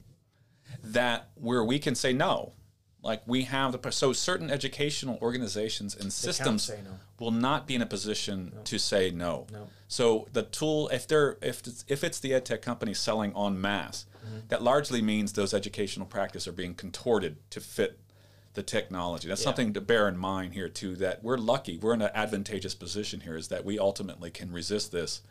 [0.84, 2.54] that where we can say no.
[3.02, 6.76] Like we have the so certain educational organizations and systems no.
[7.20, 9.46] will not be in a position to say no.
[9.52, 9.68] No.
[9.88, 13.62] So the tool, if they're if it's, if it's the ed tech company selling en
[13.62, 14.48] masse, Mm-hmm.
[14.48, 18.00] that largely means those educational practices are being contorted to fit
[18.56, 19.28] the technology.
[19.28, 19.46] That's Yeah.
[19.46, 20.96] something to bear in mind here too.
[20.96, 21.78] That we're lucky.
[21.78, 23.38] We're in an advantageous position here.
[23.38, 25.22] Is that we ultimately can resist this,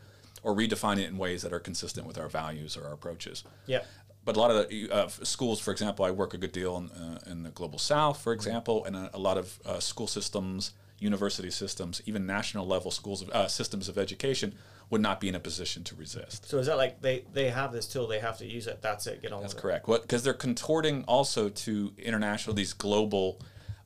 [0.43, 3.43] or redefine it in ways that are consistent with our values or our approaches.
[3.65, 3.83] Yeah.
[4.23, 6.89] But a lot of the uh, schools, for example, I work a good deal in,
[6.89, 10.71] uh, in the global south, for example, and a, a lot of uh, school systems,
[10.97, 14.55] university systems, even national level schools of, uh, systems of education
[14.89, 16.47] would not be in a position to resist.
[16.47, 19.07] So is that like they, they have this tool, they have to use it, that's
[19.07, 19.87] it, get on That's with correct.
[19.87, 23.39] What because they're contorting also to international these global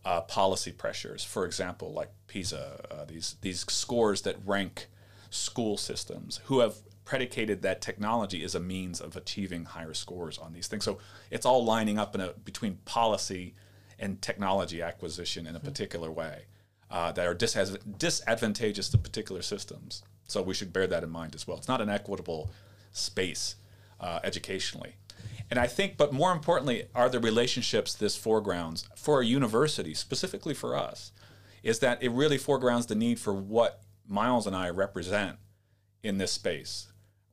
[0.06, 1.24] uh, policy pressures.
[1.24, 4.88] For example, like PISA, uh, these these scores that rank
[5.30, 10.54] school systems who have predicated that technology is a means of achieving higher scores on
[10.54, 10.84] these things.
[10.84, 11.00] So
[11.32, 13.56] it's all lining up in a between policy
[13.98, 16.46] and technology acquisition in a particular way
[16.92, 20.04] uh, that are disadvantageous to particular systems.
[20.32, 21.58] So we should bear that in mind as well.
[21.58, 22.52] It's not an equitable
[22.92, 23.56] space
[24.00, 24.96] uh, educationally.
[25.50, 30.54] And I think, but more importantly, are the relationships this foregrounds for a university, specifically
[30.54, 31.12] for us,
[31.64, 35.38] is that it really foregrounds the need for what Miles and I represent
[36.04, 36.92] in this space,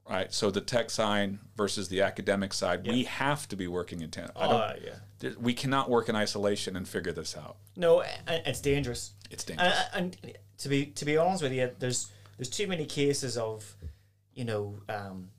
[0.09, 0.33] right?
[0.33, 4.33] So the tech side versus the academic side, we have to be working in tandem.
[4.35, 5.31] Uh, yeah.
[5.39, 7.57] we cannot work in isolation and figure this out.
[7.77, 9.13] No, it's dangerous.
[9.31, 9.79] It's dangerous.
[9.95, 13.77] And, and to be to be honest with you, there's there's too many cases of,
[14.35, 15.31] you know, um,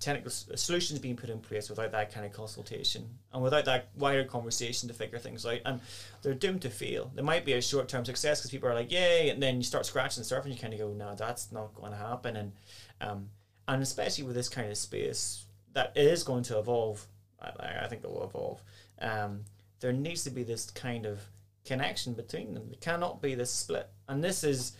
[0.00, 4.24] technical solutions being put in place without that kind of consultation and without that wider
[4.24, 5.80] conversation to figure things out, and
[6.22, 7.10] they're doomed to fail.
[7.14, 9.62] There might be a short term success because people are like, "Yay!" and then you
[9.62, 12.36] start scratching the surface, and you kind of go, "No, that's not going to happen."
[12.36, 12.52] And
[13.00, 13.28] um,
[13.68, 17.06] and especially with this kind of space that is going to evolve,
[17.40, 18.62] I, I think it will evolve.
[19.00, 19.44] Um,
[19.80, 21.20] there needs to be this kind of
[21.64, 22.68] connection between them.
[22.68, 23.88] There cannot be this split.
[24.08, 24.72] And this is,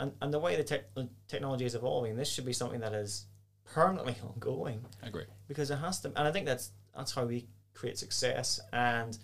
[0.00, 0.84] and, and the way the tech
[1.28, 3.26] technology is evolving, this should be something that is
[3.64, 5.26] permanently ongoing I agree.
[5.46, 6.08] because it has to.
[6.08, 8.58] And I think that's that's how we create success.
[8.72, 9.16] And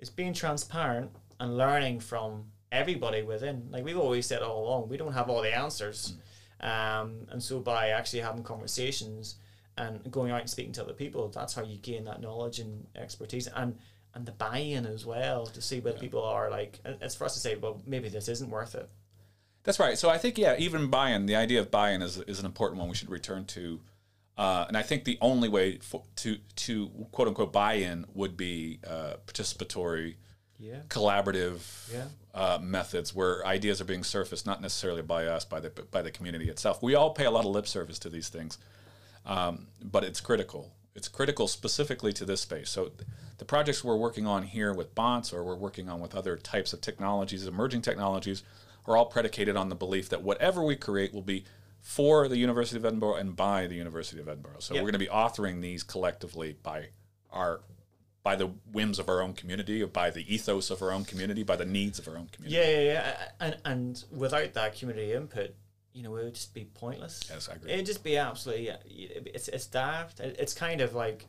[0.00, 3.68] it's being transparent and learning from everybody within.
[3.70, 6.14] Like we've always said all along, we don't have all the answers.
[6.60, 9.36] Um, and so by actually having conversations
[9.76, 12.86] and going out and speaking to other people, that's how you gain that knowledge and
[12.96, 13.76] expertise and
[14.12, 16.80] and the buy-in as well to see whether people are like.
[16.84, 18.90] It's for us to say, well, maybe this isn't worth it.
[19.62, 19.98] That's right.
[19.98, 22.88] So I think yeah, even buy-in, the idea of buy-in is, is an important one
[22.88, 23.80] we should return to.
[24.38, 28.78] Uh, and I think the only way for, to to quote unquote buy-in would be
[28.86, 30.14] uh, participatory,
[30.58, 30.80] Yeah.
[30.88, 31.60] collaborative
[31.92, 32.06] Yeah.
[32.34, 36.10] uh, methods where ideas are being surfaced, not necessarily by us, by the by the
[36.10, 36.82] community itself.
[36.82, 38.56] We all pay a lot of lip service to these things,
[39.26, 40.72] um, but it's critical.
[40.94, 42.70] It's critical specifically to this space.
[42.70, 46.14] So th- the projects we're working on here with bots, or we're working on with
[46.14, 48.42] other types of technologies, emerging technologies,
[48.90, 51.44] are all predicated on the belief that whatever we create will be
[51.80, 54.56] for the University of Edinburgh and by the University of Edinburgh.
[54.58, 54.82] So Yep.
[54.82, 56.88] we're going to be authoring these collectively by
[57.30, 57.62] our
[58.22, 61.42] by the whims of our own community, or by the ethos of our own community,
[61.42, 62.54] by the needs of our own community.
[62.54, 63.28] Yeah, yeah, yeah.
[63.40, 65.54] And and without that community input,
[65.94, 67.20] you know, it would just be pointless.
[67.30, 67.72] Yes, I agree.
[67.72, 68.68] It'd just be absolutely.
[68.84, 70.20] It's it's daft.
[70.20, 71.24] It's kind of like,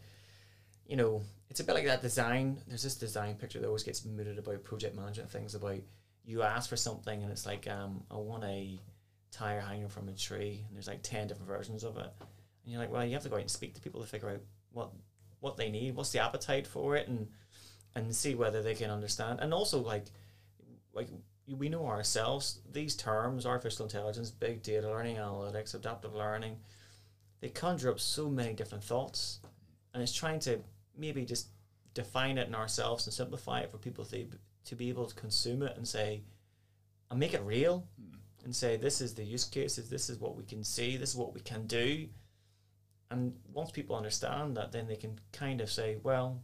[0.85, 2.61] you know, it's a bit like that design.
[2.67, 5.79] There's this design picture that always gets mooted about project management things about
[6.23, 8.79] you ask for something and it's like um I want a
[9.31, 12.11] tire hanging from a tree and there's like ten different versions of it.
[12.63, 14.29] And you're like well you have to go out and speak to people to figure
[14.29, 14.91] out what
[15.39, 17.27] what they need what's the appetite for it and
[17.95, 19.39] and see whether they can understand.
[19.41, 20.05] And also like
[20.93, 21.07] like
[21.47, 26.55] we know ourselves these terms artificial intelligence big data learning analytics adaptive learning
[27.41, 29.39] they conjure up so many different thoughts
[29.93, 30.59] and it's trying to
[30.97, 31.47] maybe just
[31.93, 34.25] define it in ourselves and simplify it for people to,
[34.65, 36.21] to be able to consume it and say
[37.09, 37.87] and make it real
[38.43, 41.15] and say this is the use cases this is what we can see this is
[41.15, 42.07] what we can do
[43.09, 46.41] and once people understand that then they can kind of say well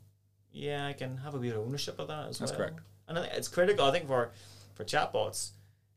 [0.52, 2.80] yeah i can have a bit of ownership of that as That's well correct.
[3.08, 4.32] and I think it's critical i think for
[4.76, 5.52] for chatbots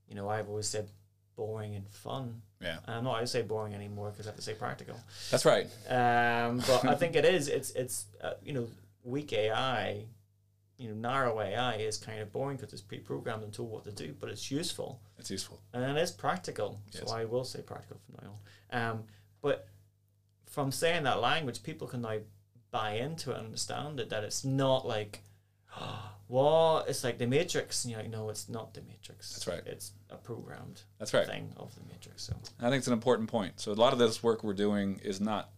[0.09, 0.89] you know i've always said
[1.37, 4.37] boring and fun Yeah, and i'm not going to say boring anymore because i have
[4.37, 4.97] to say practical
[5.31, 5.67] that's right.
[5.89, 7.49] um, but I think it is.
[7.49, 8.67] It's it's uh, you know
[9.05, 10.05] weak AI,
[10.81, 13.93] you know narrow AI is kind of boring because it's pre-programmed and told what to
[13.93, 15.61] do, but it's useful It's useful.
[15.75, 16.81] and it is practical.
[16.93, 17.05] Yes.
[17.07, 18.33] So I will say practical from now
[18.73, 18.91] on.
[18.91, 19.05] Um,
[19.43, 19.69] but
[20.47, 22.19] from saying that language, people can now
[22.71, 24.09] buy into it and understand it.
[24.11, 25.21] That it's not like,
[26.27, 27.85] what it's like the Matrix.
[27.85, 29.33] And you're like, no, it's not the Matrix.
[29.33, 29.63] That's right.
[29.67, 31.27] It's a programmed That's right.
[31.27, 32.23] thing of the Matrix.
[32.25, 33.61] So I think it's an important point.
[33.61, 35.51] So a lot of this work we're doing is not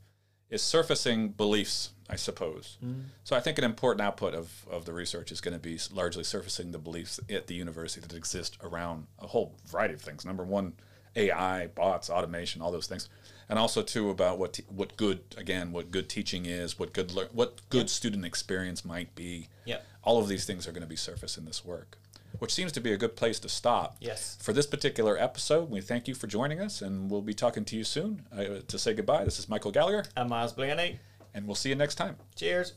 [0.53, 2.77] is surfacing beliefs, I suppose.
[3.25, 6.25] So I think an important output of, of the research is going to be largely
[6.25, 10.27] surfacing the beliefs at the university that exist around a whole variety of things.
[10.27, 10.75] Number one,
[11.17, 13.09] AI, bots, automation, all those things,
[13.49, 17.29] and also too about what what good again what good teaching is, what good lear-
[17.33, 19.49] what good student experience might be.
[19.65, 19.85] Yep.
[20.05, 21.99] All of these things are going to be surfaced in this work,
[22.39, 23.97] which seems to be a good place to stop.
[24.01, 24.37] Yes.
[24.41, 27.77] For this particular episode, we thank you for joining us, and we'll be talking to
[27.77, 28.23] you soon.
[28.37, 30.99] Uh, to say goodbye, this is Michael Gallagher, and Miles Blaney.
[31.35, 32.17] and we'll see you next time.
[32.37, 32.75] Cheers.